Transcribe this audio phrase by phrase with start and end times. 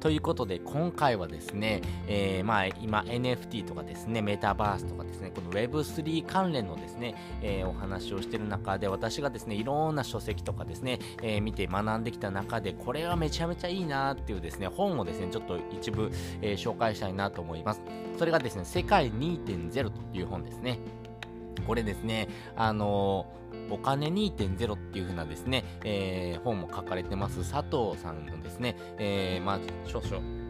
[0.00, 16.10] ということで、今回はですね、えー、まあ、今 NFT とかですね、メタバースとかですね、この Web3 関連のですね、えー、お話をしている中で、私がですね、いろんな書籍とかですね、えー、見て学んできた中で、これはめちゃめちゃいいなっていうですね、本をですね、ちょっと一部、
[16.42, 17.82] え紹介したいなと思います。
[18.18, 20.78] それがですね、世界2.0という本ですね。
[21.62, 23.26] これですね、あの
[23.70, 27.38] お金2.0っていう風なですね、えー、本も書かれてます。
[27.50, 30.45] 佐藤さんのですね、えー、まあ、少々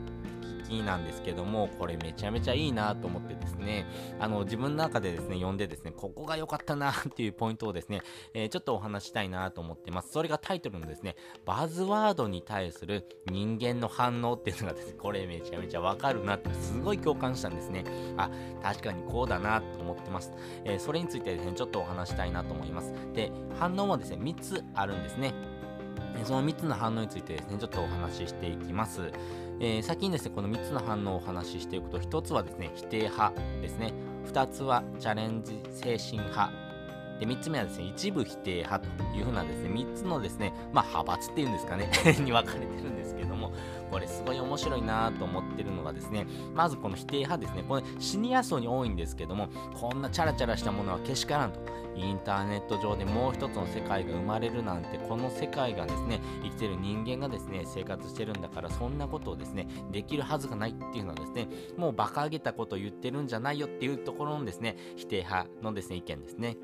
[0.68, 3.86] きなんですけども、これめちゃめちゃいいなと思ってですね、
[4.18, 8.02] あの、自分の中でですね、読んでですね、ここが良かったなっていうポイントをですね、
[8.34, 10.10] えー、ちょっとお話したいなと思ってます。
[10.12, 17.84] それがタイトルのですね、バズワードに対する人間の反応っていうのがですね、これめちゃめちゃわかるなってすごい共感したんですね。
[18.16, 18.30] あ、
[18.62, 20.32] 確かにこうだなと思ってます。
[20.64, 22.92] えー、それについてですね、ちょっとお話したいなと思います。
[23.14, 25.32] で、反応はですね、3つあるんですね。
[26.24, 29.10] その3つの反応についてですね、ちょっとお話ししていきます。
[29.60, 33.92] えー、先にですね、この3つの反応をお話ししていくと、1つはですね、否定派ですね。
[34.26, 36.50] 2つはチャレンジ精神派。
[37.20, 42.85] で、3つ目はですね、一部否定派というふうなですね、3つのですね、まあ、派閥っていうんですかね に分かれてる、
[43.90, 51.60] これすごい面白いなと思ってるのがですね、まずこの否定派ですね、これシニア層に多いんですけども、こんなチャラチャラしたものはけしからんと。
[51.96, 66.58] インターネット上でもう一つの世界が生まれるなんて、この世界がですね、生きてる人間がですね、生活してるんだから、そんなことをですね、できるはずがないっていうのはですね、もう馬鹿げたことを言ってるんじゃないよっていうところのですね、否定派のですね、意見ですね。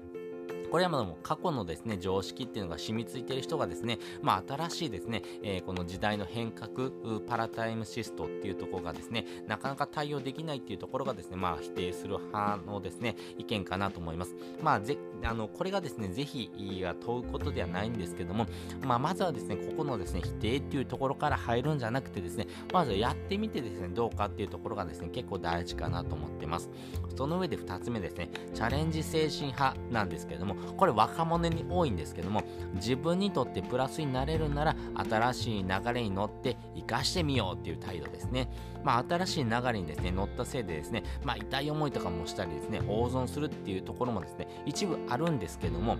[0.72, 6.90] これはもう過去のですね、常識っていうのが染みついている人がですね、まあ新しいですね、えー、この時代の変革、
[7.28, 14.34] パラダイムシストっていうところがですね、なかなか対応できないっていうところがですね、まあ否定する派のですね、意見かなと思います。
[14.62, 16.50] まあぜ、あの、これがですね、ぜひ
[16.82, 18.46] は問うことではないんですけども、
[18.80, 26.70] まあまずはですね、ここのですね、否定っていうところから入るんじゃなくてですね、まずやってみてですね、どうかっていうところがですね、結構大事かなと思ってます。
[27.14, 32.42] その上で2つ目ですね、チャレンジ精神派なんですけれども、これ若者に多いんですけども、
[32.74, 34.76] 自分にとってプラスになれるなら、
[35.08, 38.48] 新しい流れに乗って生かしてみようっていう態度ですね。
[38.84, 45.96] まあ、新しい流れにですね、乗ったせいでですね、まあ、痛い思いとかもしたりですね、大損するっていうところもですね、一部あるんですけども、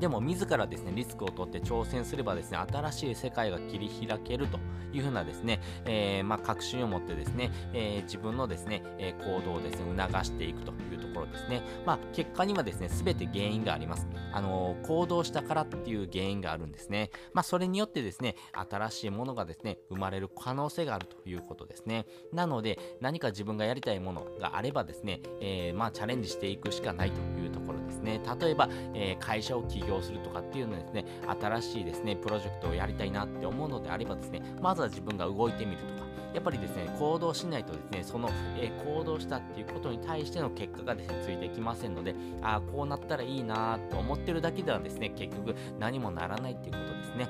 [0.00, 4.58] でも自らですね、リスクを取って挑戦すればですね、新しい世界が切り開けると
[4.92, 11.62] いうふうなですね、えー、まあ、確信を持ってですね、えー、自分のですね、え行動をですね、促していくというところですね。
[11.84, 14.06] まあ、結果にはですね、すべて原因があります。
[14.32, 17.10] あの、行動したからっていう原因があるんですね。
[17.34, 22.06] まあ、それによってですね、新しいものがですね、生まれる可能性があるということですね。
[22.32, 28.20] なので、何か自分がやりたいものがあればですね、えまあ、チャレンジしていくしかないというところですね。
[28.40, 31.04] 例えば、え会社を起業するとかっていうのですね、
[31.40, 47.28] 新しいですね、プロジェクトをやりたいなって思うのであればですね、まずは自分が動いてみるとか、やっぱりですね、行動しないとですね、その、えー、行動したっていうことに対しての結果がですね、ついてきませんので、ああ、こうなったらいいなと思ってるだけではですね、結局何もならないっていうことですね。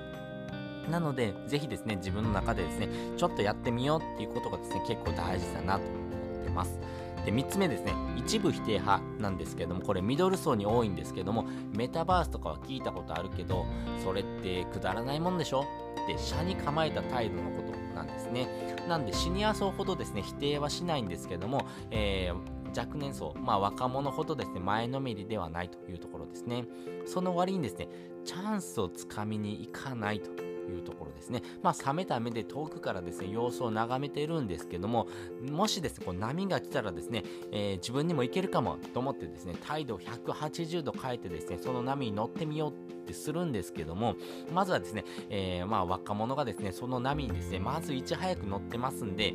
[0.90, 6.78] なので、ぜひですね、自分の中でですね、ちょっとやってみようっていうことがですね、結構大事だなと思ってます。
[7.24, 11.44] で、3つ目ですね、一部否定派なんですけども、これミドル層に多いんですけども、
[11.76, 13.66] メタバースとかは聞いたことあるけど、
[14.02, 15.62] それってくだらないもんでしょ？
[16.04, 18.76] って車に構えた態度のことなんですね。
[18.88, 26.64] なんでシニア層ほどですね、否定はしないんですけども、えー、若年層、まあ若者ほどですね、前のめりではないというところですね。
[27.06, 27.88] その割にですね、
[28.24, 30.30] チャンスをつかみに行かないと
[30.70, 31.42] いうところですね。
[31.62, 35.08] まあ、冷めた目で遠くからですね、様子を眺めているんですけども、
[35.50, 42.74] もしですね、こう波が来たらですね、えー、自分にも行けるかもと思ってですね、態度を180度変えてですね、その波に乗ってみようっ
[43.06, 44.14] てするんですけども、
[44.52, 49.34] まずはですね、えー、まあ、若者がですね、その波にですね、まずいち早く乗ってますんで、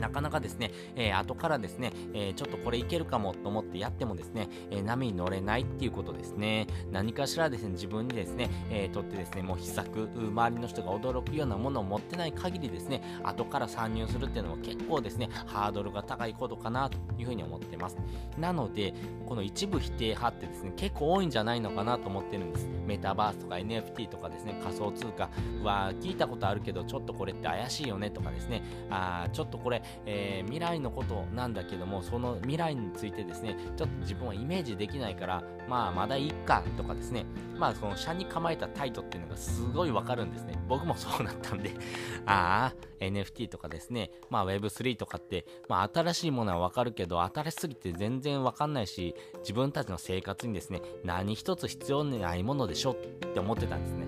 [0.00, 6.66] なかなかですね、えー、後からですね、えー、ちょっとこれいけるかもと思ってやってもですね、えー、波に乗れないっていうことですね。
[6.90, 17.96] 何かしらですね、自分にですね、えー、とってですね、もう秘策、周りの人が驚くようなものを持ってない限りですね、後から参入するっていうのは結構ですね、ハードルが高いことかなというふうに思ってます。
[18.38, 18.94] なので、
[19.26, 22.68] この一部否定派ってですね、結構多いんじゃないのかなと思ってるんです。
[22.86, 25.30] メタバースとか NFT とかですね、仮想通貨
[25.62, 37.26] は聞いたことあるけど、ちょっとこれって怪しいよねとかですね、あちょっとこれえー、未来のことなんだけども、その未来についてですね、ちょっと自分はイメージできないから、まあ、まだいいかとかですね、
[37.58, 40.54] まあ、その、車に構えた態度っていうのがすごいわかるんですね。
[40.68, 41.70] 僕もそうなったんで
[42.26, 54.05] ああ、NFT とかですね、まあ Web3 とかって、まあ新しいものはわかるけど、新しすぎて全然わかんないし、自分たちの生活にですね、何一つ必要ないものでしょって思ってたんですね。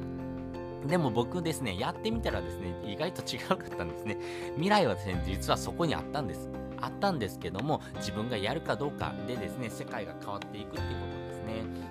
[0.89, 4.17] でも僕ですね、やってみたらですね、意外と違うかったんですね。
[4.55, 6.49] 未来はですね、実はそこにあったんです。
[6.81, 11.18] あったんですけども、自分がやるかどうかでですね、世界が変わっていくっていうこと。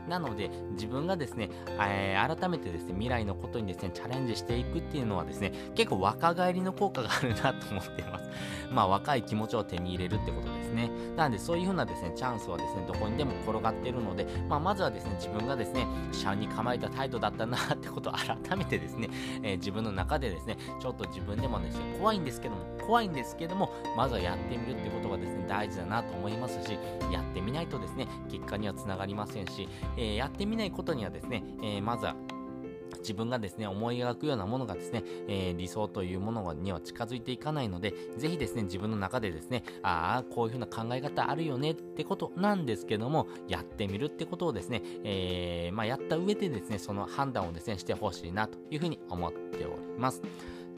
[0.08, 1.50] なので、自分がですね、
[1.80, 8.30] えー、改めてですね、未来のことにですね、チャレンジしていくっていうのはですね、結構若返りの効果があるなと思っています。
[8.72, 10.90] まあ、若い気持ちを手に入れるってことですね。
[11.16, 19.10] なので、そういう風なですね、チャンスはですね、どこにでも転がっているので、まあ、まずはですね、自分がですね、社に構えた態度だったなってことを改めてですね、
[19.44, 26.78] えー、自分の中でですね、ちょっと自分でもですね、怖いんですけども、怖いんですけども、まずはやってみるってことがですね、大事だなと思いますし、
[27.12, 29.68] やってみないとですね、結果にはつながりませんし、
[29.98, 32.16] え、やってみないことにはですね、え、まずは
[33.00, 50.22] 自分がですね、思い描くようなものがですね、えー、理想というものには近づいていかないので、ぜひですね、自分の中でですね、ああ、こういうふうな考え方あるよねってことなんですけども、やってみるってことをですね、えー、まあ、やった上でですね、その判断をですね、してほしいなというふうに思っております。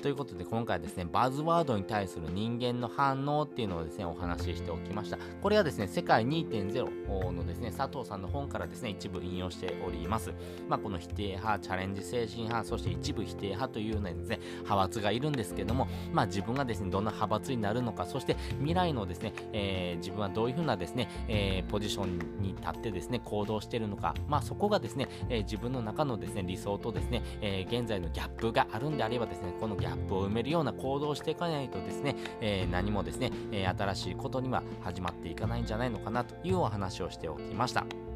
[0.02, 5.18] ということで今回はですね、バズワードに対する人間の反応っていうのをですね、お話ししておきました。
[5.42, 10.34] これはですね、世界2.0のですね、佐藤さんの本からですね、一部引用しております。
[10.70, 38.09] まあ、この否定派、チャレンジ精神派、そして一部否定派というようなですね、派閥がいるんですけども、まあ、自分がですね、どんな派閥になるのか、そして未来のですね、えー、自分はどういうふうなですね、えー、ポジションに立ってですね、行動しているのか、まあ、そこがですね、えー、自分の中のですね、理想とですね、え現在のギャップがあるんであればですね、このギャップャップを埋めるような行動をしていかないとですね、えー、何もですね、えー、新しいことには始まっていかないんじゃないのかなというお話をしておきました。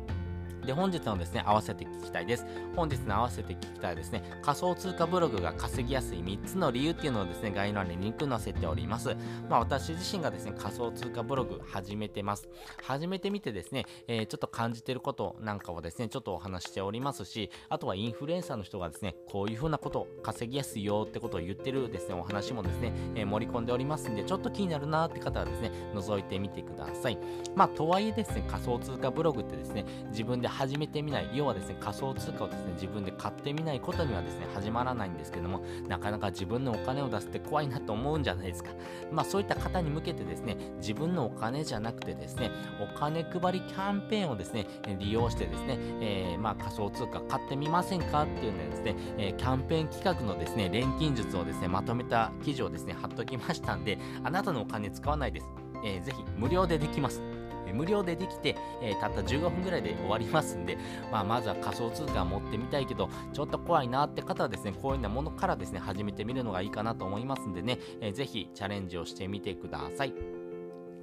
[0.65, 2.45] で、本日のですね、合わせて聞きたいです。
[2.75, 9.15] 本日の合わせて聞きたいですね、仮想通貨ブログが稼ぎやすい3つの理由っていうのをですね、概要欄にリンク載せております。
[9.49, 12.47] まあ、私自身がですね、仮想通貨ブログ始めてます。
[12.83, 27.17] 始めてみてですね、えー、ちょっと感じてることなんかをですね、ちょっとお話しておりますし、あとはインフルエンサーの人がですね、こういう風なこと稼ぎやすいよってことを言ってるですね、お話もですね、えー、盛り込んでおりますんで、ちょっと気になるなーって方はですね、覗いてみてください。
[27.55, 38.71] まあ、とはいえですね、仮想通貨ブログってですね、自分で始めてみない、要はですね、仮想通貨をですね、自分で買ってみないことにはですね、始まらないんですけども、なかなか自分のお金を出すって怖いなと思うんじゃないですか。
[39.11, 44.67] まあそういった方に向けてですね、自分のお金じゃなくてですね、お金配りキャンペーンをですね、
[44.99, 55.47] 利用してですね、えー、まあ仮想通貨買ってみませんかっていうのですね、えー、キャンペーン企画のですね、錬金術をですね、まとめた記事をですね、貼っときましたんで、あなたのお金使わないです。
[55.85, 57.21] えー、ぜひ無料でできます。
[57.71, 60.77] 無料でできて、えー、たった15分ぐらいで終わりますんで、
[61.11, 70.13] まあ、まずは仮想通貨持ってみたいけど、ちょっと怖いなって方はですね、こういうようなものからですね、始めてみるのがいいかなと思いますんでね、えー、ぜひチャレンジをしてみてください。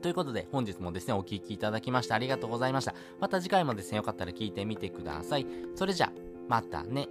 [0.02, 2.94] ということで、本日もですね、お聴きいただきましてありがとうございました。
[3.20, 5.46] また次回もですね、よかったら聞いてみてください。
[5.74, 6.10] それじゃ、
[6.48, 7.08] またね。